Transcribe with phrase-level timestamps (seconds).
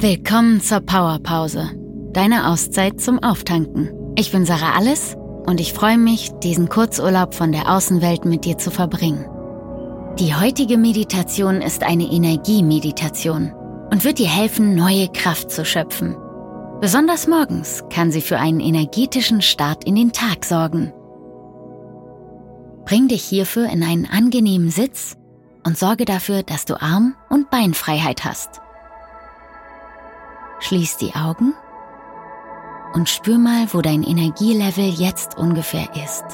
[0.00, 1.72] Willkommen zur Powerpause,
[2.12, 3.90] deine Auszeit zum Auftanken.
[4.14, 8.56] Ich bin Sarah Alles und ich freue mich, diesen Kurzurlaub von der Außenwelt mit dir
[8.58, 9.26] zu verbringen.
[10.20, 13.52] Die heutige Meditation ist eine Energiemeditation
[13.90, 16.16] und wird dir helfen, neue Kraft zu schöpfen.
[16.80, 20.92] Besonders morgens kann sie für einen energetischen Start in den Tag sorgen.
[22.84, 25.16] Bring dich hierfür in einen angenehmen Sitz
[25.66, 28.60] und sorge dafür, dass du Arm- und Beinfreiheit hast.
[30.60, 31.54] Schließ die Augen
[32.92, 36.24] und spür mal, wo dein Energielevel jetzt ungefähr ist.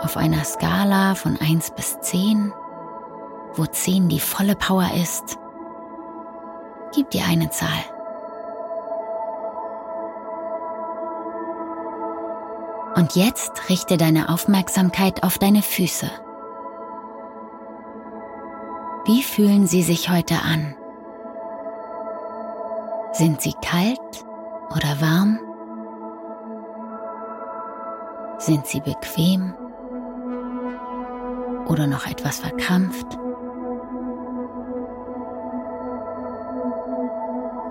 [0.00, 2.52] Auf einer Skala von 1 bis 10,
[3.54, 5.38] wo 10 die volle Power ist,
[6.94, 7.68] gib dir eine Zahl.
[12.94, 16.10] Und jetzt richte deine Aufmerksamkeit auf deine Füße.
[19.06, 20.74] Wie fühlen sie sich heute an?
[23.12, 24.26] Sind sie kalt
[24.74, 25.38] oder warm?
[28.38, 29.54] Sind sie bequem
[31.68, 33.16] oder noch etwas verkrampft?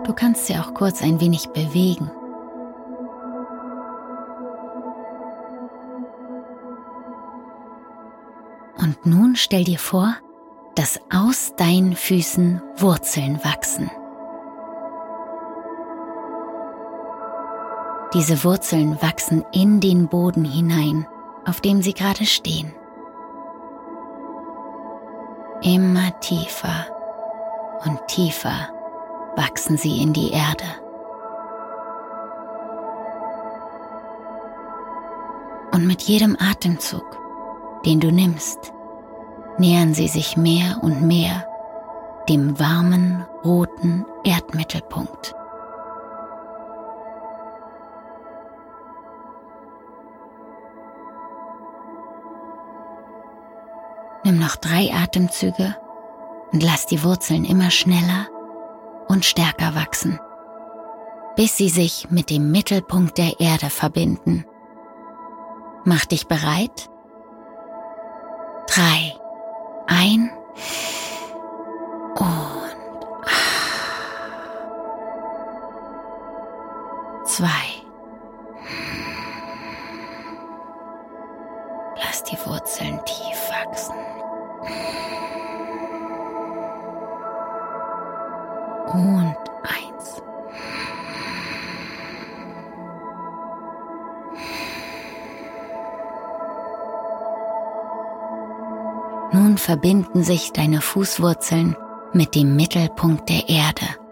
[0.05, 2.09] Du kannst sie auch kurz ein wenig bewegen.
[8.77, 10.15] Und nun stell dir vor,
[10.75, 13.89] dass aus deinen Füßen Wurzeln wachsen.
[18.13, 21.07] Diese Wurzeln wachsen in den Boden hinein,
[21.45, 22.73] auf dem sie gerade stehen.
[25.61, 26.85] Immer tiefer
[27.85, 28.69] und tiefer
[29.35, 30.65] wachsen sie in die Erde.
[35.73, 37.17] Und mit jedem Atemzug,
[37.85, 38.74] den du nimmst,
[39.57, 41.45] nähern sie sich mehr und mehr
[42.29, 45.35] dem warmen, roten Erdmittelpunkt.
[54.23, 55.75] Nimm noch drei Atemzüge
[56.51, 58.27] und lass die Wurzeln immer schneller
[59.07, 60.19] und stärker wachsen,
[61.35, 64.45] bis sie sich mit dem Mittelpunkt der Erde verbinden.
[65.83, 66.89] Mach dich bereit?
[68.67, 69.14] Drei
[82.05, 83.95] Lass die Wurzeln tief wachsen.
[88.93, 89.45] Und
[99.35, 101.75] Nun verbinden sich deine Fußwurzeln
[102.13, 104.04] mit dem Mittelpunkt der Erde.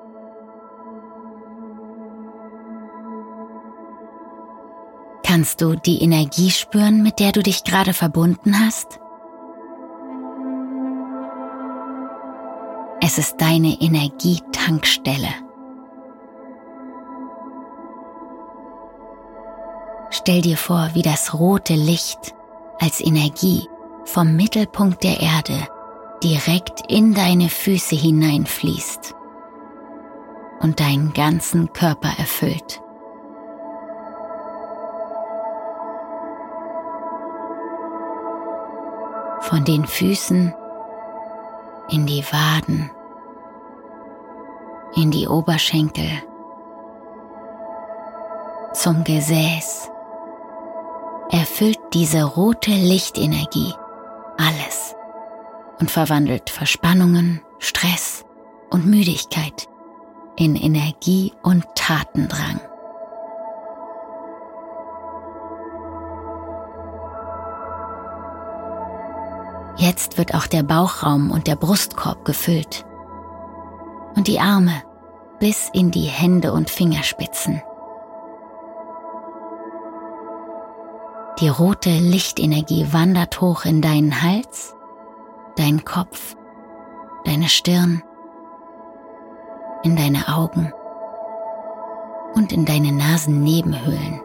[5.33, 8.99] Kannst du die Energie spüren, mit der du dich gerade verbunden hast?
[13.01, 15.33] Es ist deine Energietankstelle.
[20.11, 22.35] Stell dir vor, wie das rote Licht
[22.79, 23.67] als Energie
[24.05, 25.67] vom Mittelpunkt der Erde
[26.23, 29.15] direkt in deine Füße hineinfließt
[30.59, 32.82] und deinen ganzen Körper erfüllt.
[39.43, 40.53] Von den Füßen
[41.89, 42.89] in die Waden,
[44.95, 46.09] in die Oberschenkel,
[48.73, 49.91] zum Gesäß
[51.29, 53.73] erfüllt diese rote Lichtenergie
[54.37, 54.95] alles
[55.79, 58.23] und verwandelt Verspannungen, Stress
[58.69, 59.67] und Müdigkeit
[60.37, 62.61] in Energie und Tatendrang.
[69.75, 72.85] Jetzt wird auch der Bauchraum und der Brustkorb gefüllt
[74.15, 74.83] und die Arme
[75.39, 77.61] bis in die Hände und Fingerspitzen.
[81.39, 84.75] Die rote Lichtenergie wandert hoch in deinen Hals,
[85.57, 86.35] deinen Kopf,
[87.25, 88.03] deine Stirn,
[89.83, 90.71] in deine Augen
[92.35, 94.21] und in deine Nasennebenhöhlen.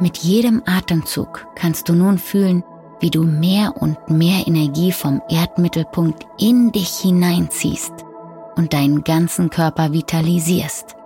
[0.00, 2.64] Mit jedem Atemzug kannst du nun fühlen,
[3.00, 7.92] wie du mehr und mehr Energie vom Erdmittelpunkt in dich hineinziehst
[8.56, 10.96] und deinen ganzen Körper vitalisierst.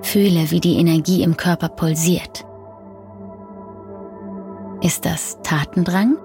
[0.00, 2.46] Fühle, wie die Energie im Körper pulsiert.
[4.80, 6.16] Ist das Tatendrang,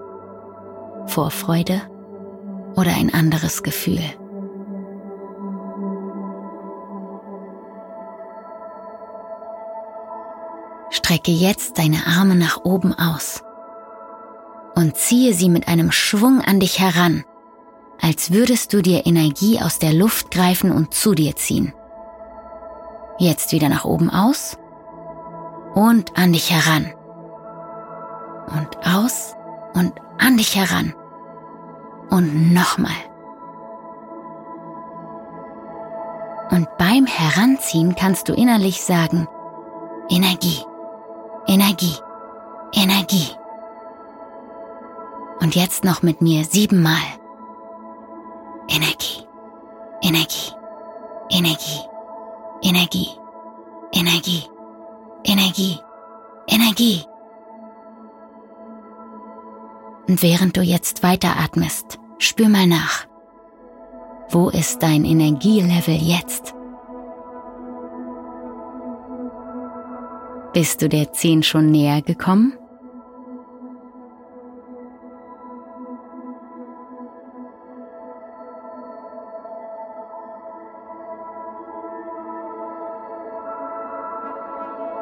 [1.06, 1.82] Vorfreude
[2.76, 4.19] oder ein anderes Gefühl?
[11.10, 13.42] Strecke jetzt deine Arme nach oben aus
[14.76, 17.24] und ziehe sie mit einem Schwung an dich heran,
[18.00, 21.74] als würdest du dir Energie aus der Luft greifen und zu dir ziehen.
[23.18, 24.56] Jetzt wieder nach oben aus
[25.74, 26.92] und an dich heran.
[28.46, 29.34] Und aus
[29.74, 30.94] und an dich heran.
[32.08, 32.92] Und nochmal.
[36.52, 39.26] Und beim Heranziehen kannst du innerlich sagen,
[40.08, 40.60] Energie,
[41.50, 41.96] Energie,
[42.72, 43.26] Energie.
[45.40, 47.02] Und jetzt noch mit mir siebenmal.
[48.68, 49.26] Energie,
[50.00, 50.52] Energie,
[51.28, 51.80] Energie,
[52.62, 53.08] Energie,
[53.92, 54.44] Energie,
[55.24, 55.78] Energie,
[56.46, 57.04] Energie.
[60.06, 63.06] Und während du jetzt weiteratmest, spür mal nach.
[64.28, 66.54] Wo ist dein Energielevel jetzt?
[70.52, 72.54] Bist du der 10 schon näher gekommen?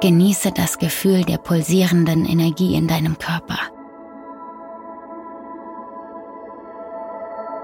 [0.02, 3.58] Genieße das Gefühl der pulsierenden Energie in deinem Körper.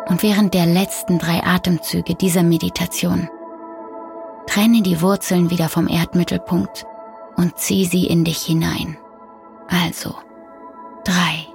[0.09, 3.29] Und während der letzten drei Atemzüge dieser Meditation
[4.47, 6.87] trenne die Wurzeln wieder vom Erdmittelpunkt
[7.37, 8.97] und zieh sie in dich hinein.
[9.69, 10.15] Also
[11.05, 11.47] drei.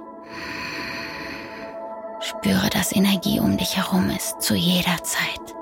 [2.20, 5.54] Spüre, dass Energie um dich herum ist zu jeder Zeit.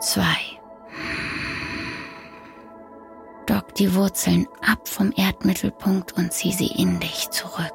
[0.00, 0.36] Zwei.
[3.46, 7.72] Dock die Wurzeln ab vom Erdmittelpunkt und zieh sie in dich zurück.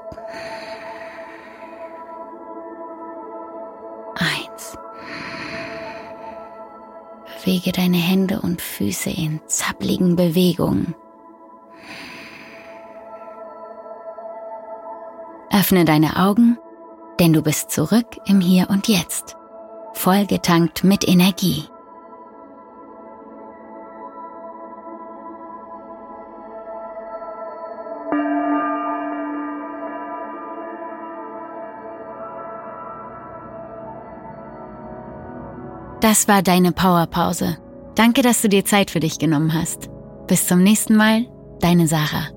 [7.44, 10.94] Bewege deine Hände und Füße in zappligen Bewegungen.
[15.52, 16.60] Öffne deine Augen,
[17.20, 19.38] denn du bist zurück im Hier und Jetzt,
[19.94, 21.66] vollgetankt mit Energie.
[36.01, 37.57] Das war deine Powerpause.
[37.94, 39.89] Danke, dass du dir Zeit für dich genommen hast.
[40.27, 41.27] Bis zum nächsten Mal,
[41.59, 42.30] deine Sarah.